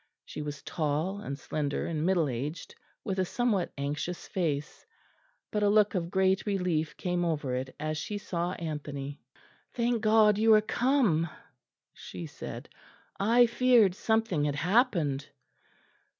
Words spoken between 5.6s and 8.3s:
a look of great relief came over it as she